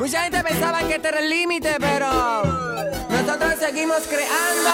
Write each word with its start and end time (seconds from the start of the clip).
Mucha 0.00 0.22
gente 0.22 0.42
pensaba 0.42 0.78
que 0.78 0.94
este 0.94 1.08
era 1.08 1.18
el 1.18 1.28
límite, 1.28 1.76
pero 1.78 2.42
nosotros 3.10 3.56
seguimos 3.60 3.98
creando. 4.08 4.70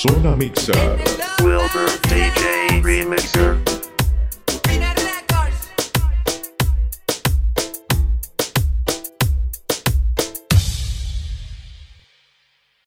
Zona 0.00 0.34
Mixer. 0.34 0.72
Wilbur 1.42 1.86
DJ 2.08 2.80
Remixer. 2.82 3.79